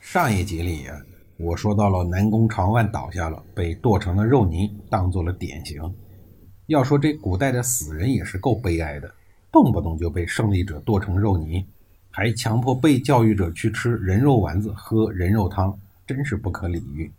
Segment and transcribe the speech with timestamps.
[0.00, 0.94] 上一集里呀，
[1.36, 5.82] 我说到了南宫长万倒下了，被剁成了肉泥，当做了典型。
[6.66, 9.12] 要说这古代的死人也是够悲哀的，
[9.50, 11.66] 动不动就被胜利者剁成肉泥，
[12.10, 17.12] 还强迫被教育者去吃人肉丸子、喝人肉汤，真是不可理喻。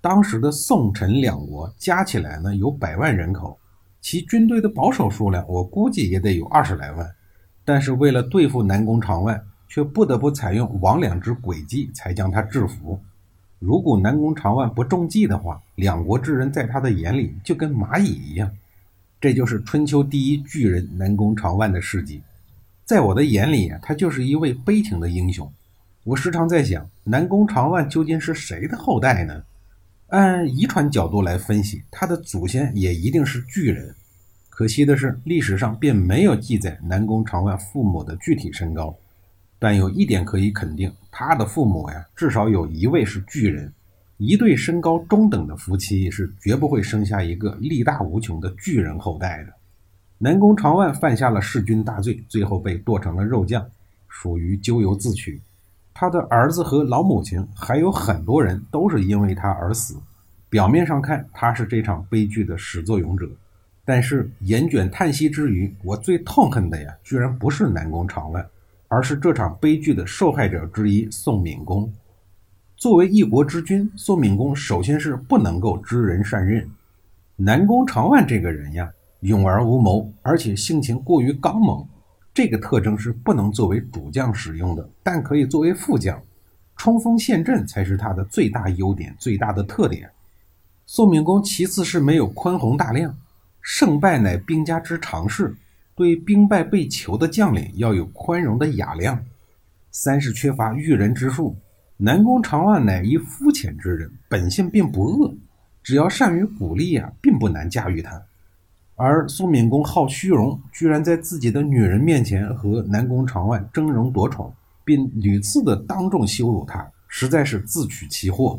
[0.00, 3.58] 当时的宋陈两国加起来呢有百万人口，
[4.00, 7.10] 其军队的保守数量我估计也得有二十来万，
[7.64, 9.42] 但是为了对付南宫长万。
[9.70, 13.00] 却不得不采用魍魉之诡计，才将他制服。
[13.60, 18.50] 如果南宫长万不中计的话，两国之人在他的眼里就跟蚂蚁一样。
[19.20, 22.20] 这就是春秋第一巨人南宫长万的事迹。
[22.84, 25.50] 在我的眼里，他就是一位悲情的英雄。
[26.02, 29.42] 我时常在想，南宫长万究竟是谁的后代呢？
[30.08, 33.94] 按遗传角度来分析，他的祖先也一定是巨人。
[34.48, 38.96] 可惜的是，历史上并没有记载南宫长万父母的具体身高。
[39.60, 43.72] 但有一点可以肯定，他的父母呀，至少有一位是巨人。
[44.16, 49.52] 一对身高中等的夫妻是绝不会生下一个力大无穷的巨人后代的。
[50.18, 53.66] 南宫长万犯下了弑君大罪，最后被剁成了肉酱，
[54.08, 55.40] 属于咎由自取。
[55.94, 59.94] 他的儿子和老母亲还有很多人都是因为他而死。
[60.48, 63.26] 表面上看，他是这场悲剧的始作俑者，
[63.84, 68.46] 但是严卷叹息之余，我最痛恨的呀，居然不是南宫长万。
[68.90, 71.90] 而是这场悲剧的受害者之一宋敏公。
[72.76, 76.68] 作为一国之君，宋敏公首先是不能够知人善任。
[77.36, 81.86] 南宫长万这个人呀，勇而无谋，而且性情过于刚猛，
[82.34, 86.20] 这个特征是不能作为主将使用的，但可以作为副将，
[86.74, 90.10] 冲锋陷阵才是他的最大优点、最大的特点。
[90.84, 93.16] 宋敏公其次是没有宽宏大量，
[93.62, 95.54] 胜败乃兵家之常事。
[96.00, 99.22] 对兵败被囚的将领要有宽容的雅量。
[99.90, 101.54] 三是缺乏驭人之术。
[101.98, 105.34] 南宫长万乃一肤浅之人，本性并不恶，
[105.82, 108.18] 只要善于鼓励啊，并不难驾驭他。
[108.96, 114.50] 而宋敏公好虚荣，居然在自己的女人面前和南宫长万争荣夺宠，
[114.86, 118.58] 并屡次的当众羞辱他，实在是自取其祸。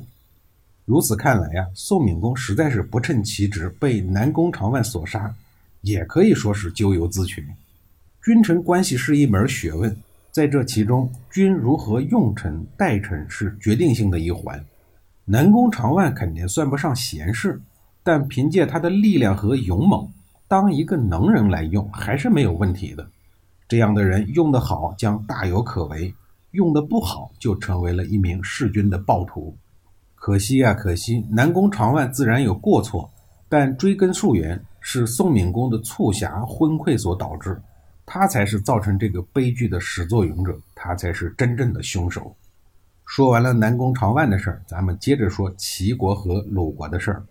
[0.85, 5.33] 如此看来呀，宋敏公实在是不称其职，被南宫长万所杀。
[5.81, 7.45] 也可以说是咎由自取。
[8.23, 9.95] 君臣关系是一门学问，
[10.31, 14.63] 在这其中，君如何用臣待臣是决定性的一环。
[15.25, 17.59] 南宫长万肯定算不上贤士，
[18.03, 20.07] 但凭借他的力量和勇猛，
[20.47, 23.07] 当一个能人来用还是没有问题的。
[23.67, 26.13] 这样的人用得好，将大有可为；
[26.51, 29.55] 用得不好，就成为了一名弑君的暴徒。
[30.15, 31.25] 可惜啊，可惜！
[31.31, 33.09] 南宫长万自然有过错，
[33.49, 34.63] 但追根溯源。
[34.81, 37.61] 是宋敏公的促狭昏聩所导致，
[38.05, 42.35] 他才是造成这个悲剧的始作俑者，他才是真正的凶手。
[43.05, 47.23] 说完了南宫长万的事儿，咱们接着说齐国和鲁国的事儿。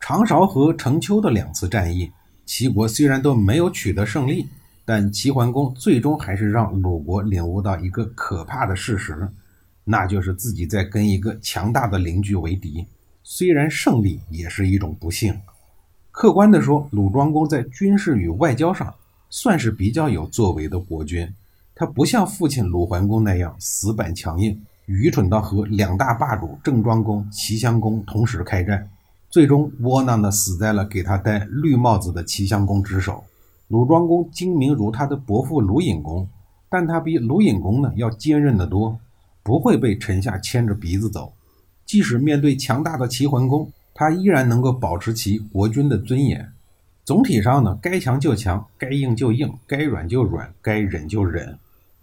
[0.00, 2.10] 长勺和成丘的两次战役，
[2.46, 4.48] 齐国虽然都没有取得胜利，
[4.84, 9.28] 但齐桓公最终还是让鲁国领悟到一个可怕的事实，
[9.84, 12.86] 那就是自己在跟一个强大的邻居为敌，
[13.22, 15.38] 虽然胜利也是一种不幸。
[16.20, 18.92] 客观地说，鲁庄公在军事与外交上
[19.30, 21.32] 算是比较有作为的国君。
[21.76, 28.90] 他不像父亲鲁桓公那样死板强硬、愚蠢到和两大霸主郑庄公、齐襄公同时开战，
[29.30, 33.22] 最终窝囊地死在了给他戴绿帽子的齐襄公之手。
[33.68, 36.28] 鲁庄公精明如他的伯父鲁隐公，
[36.68, 38.98] 但他比鲁隐公呢要坚韧得多，
[39.44, 41.32] 不会被臣下牵着鼻子走。
[41.86, 43.70] 即使面对强大的齐桓公。
[43.98, 46.48] 他依然能够保持其国君的尊严。
[47.04, 51.58] 总体上呢，该强就强，该硬就硬，该软就软，该忍就忍。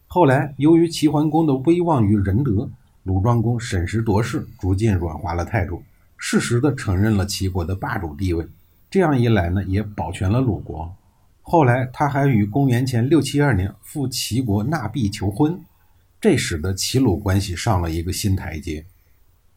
[0.06, 2.70] 后来，由于齐桓公的威望与仁德，
[3.04, 5.82] 鲁庄公审时度势，逐渐软化了态度，
[6.18, 8.46] 适时的承认了齐国的霸主地位。
[8.90, 10.94] 这样一来呢，也保全了鲁国。
[11.44, 15.58] 后来，他还与公元前六七二年赴齐国纳币求婚，
[16.20, 18.86] 这使得齐鲁关系上了一个新台阶。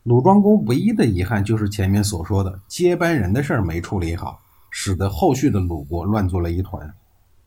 [0.09, 4.41] 鲁庄公唯一的遗憾就是前面所说的接班人的事儿没处理好，
[4.71, 6.91] 使得后续的鲁国乱作了一团。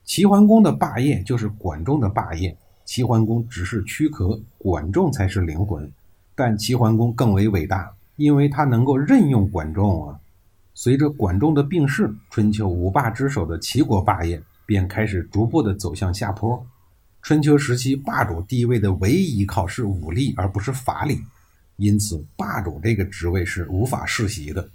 [0.05, 2.55] 齐桓公的霸业就是管仲的霸业，
[2.85, 5.91] 齐桓公只是躯壳，管仲才是灵魂。
[6.35, 10.19] 但齐桓公更为伟大，因为他能够任用管仲啊。
[10.75, 16.63] 随着管仲的病逝，春秋五霸之首的齐国霸业便开始逐步的走向下坡。
[17.23, 21.19] 春秋时期霸主地位的唯一依靠是武力，而不是法力，
[21.81, 24.69] 因此霸主这个职位是无法世袭的。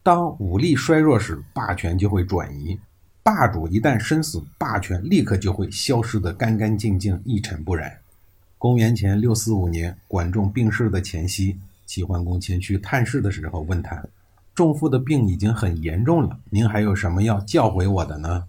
[0.00, 2.78] 当武力衰弱时，霸权就会转移；
[3.22, 7.92] 霸主一旦身死，霸权立刻就会消失得干干净净、一尘不染。
[8.58, 14.00] 公元前六四五年，管仲病逝的前夕，齐桓公前去探视的时候，问他
[14.54, 18.44] ：“仲父的病已经很严重了，您还有什么要教诲我的呢？”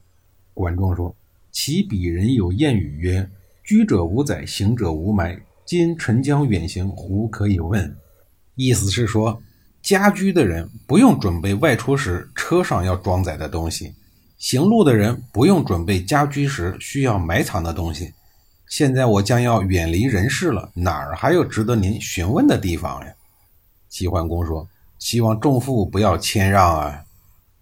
[0.53, 1.15] 管仲说
[1.51, 3.27] ：“齐鄙人有谚语曰
[3.63, 7.95] ：‘居者无宰，行者无埋。’今臣将远行，胡可以问？”
[8.55, 9.41] 意思是说。
[9.83, 13.93] 家居的人不用准备外出时车上要装载的东西，
[14.37, 18.13] 行路的人不用准备家居时需要埋藏的东西。
[18.69, 23.13] 现在我将要远离人世了，哪儿还有值得您询问的地方呀？
[23.89, 24.65] 齐桓公说
[24.99, 27.03] ：“希望仲父不要谦让啊。”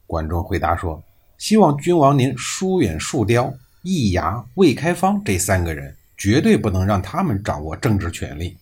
[0.06, 1.04] 管仲回答说
[1.40, 3.52] ：“希望君王您疏远树雕、
[3.82, 8.56] 易牙、魏开方这三个人，绝对不能让他们掌握政治权力。”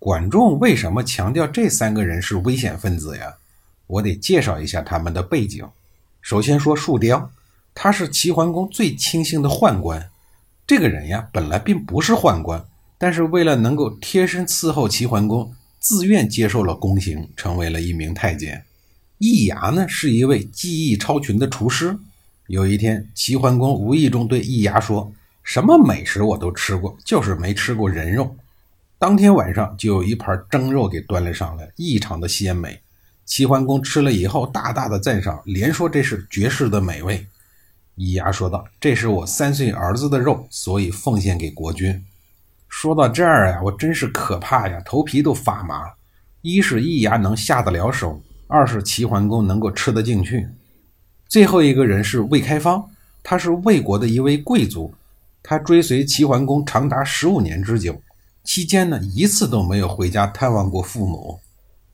[0.00, 3.34] 管仲为什么强调这三个人是危险分子呀？
[3.86, 5.62] 我得介绍一下他们的背景。
[6.22, 7.30] 首先说树雕，
[7.74, 10.10] 他是齐桓公最亲信的宦官。
[10.66, 12.64] 这个人呀，本来并不是宦官，
[12.96, 18.64] 但是为了能够贴身伺候齐桓公，自愿接受了宫刑，成为了一名太监。
[19.18, 21.94] 易牙呢，是一位技艺超群的厨师。
[22.46, 25.12] 有一天，齐桓公无意中对易牙说
[25.44, 28.34] ：“什么美食我都吃过，就是没吃过人肉。”
[29.00, 32.78] 当天晚上就有一盘蒸肉给端了上来，异常的鲜美。
[33.24, 37.26] 齐桓公吃了以后，大大的赞赏，连说这是绝世的美味。
[37.94, 42.04] 易牙说道：“这是我三岁儿子的肉，所以奉献给国君。”
[42.68, 45.90] 说到这儿呀，我真是可怕呀，头皮都发麻。
[46.42, 50.46] 一是易牙能下得了手，二是齐桓公能够吃得进去。
[51.26, 52.86] 最后一个人是魏开方，
[53.22, 54.92] 他是魏国的一位贵族，
[55.42, 57.98] 他追随齐桓公长达十五年之久。
[58.52, 61.38] 期间呢，一次都没有回家探望过父母。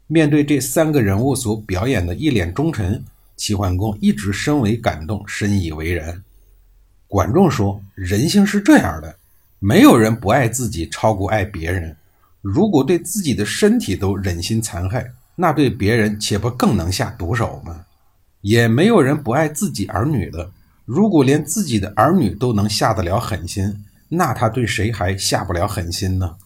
[0.06, 3.04] 面对这三个人物所表演的一脸忠诚，
[3.36, 6.24] 齐桓公一直深为感动，深以为然。
[7.08, 9.16] 管仲说：“人性是这样的，
[9.58, 11.94] 没有人不爱自己超过爱别人。
[12.40, 17.84] 如果对自己的身体都忍心残害，那对别人岂不更能下毒手吗？
[18.40, 20.50] 也没有人不爱自己儿女的。
[20.86, 26.36] 如果连自己的儿女都能下得了狠心。”那他对谁还下不了狠心呢？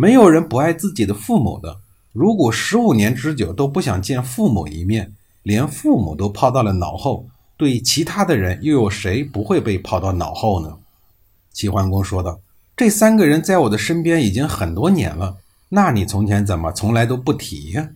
[0.00, 1.80] 没有人不爱自己的父母的。
[2.12, 5.12] 如果十五年之久都不想见父母一面，
[5.42, 10.76] 连父母都抛到了脑后，对其他的人又有谁不会被抛到脑后呢？
[11.52, 12.38] 齐桓公说道
[12.76, 15.38] ：“这三个人在我的身边已经很多年了，
[15.70, 17.88] 那你从前怎么从来都不提呀？”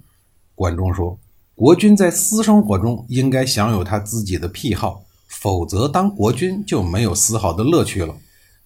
[0.57, 1.17] 管仲说
[1.55, 8.13] ：“国君在私生活中应该享有他自己的癖好，否则当国君就没有丝毫的乐趣了。”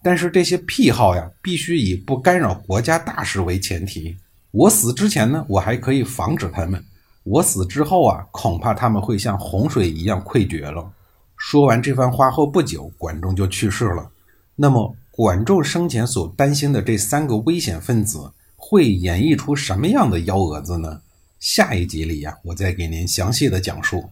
[0.02, 4.16] 但是这些癖好呀，必须以不干扰国家大事为前提。
[4.52, 6.80] 我死之前呢，我还可以防止他们；
[7.24, 10.92] 我死之后啊，恐怕他们会像洪水一样溃决了。
[11.36, 14.10] 说完这番话后不久，管仲就去世了。
[14.54, 21.02] 那么，管仲生前所担心的这三个危险分子，会演绎出什么样的幺蛾子呢？
[21.38, 24.10] 下一集里呀，我再给您详细的讲述。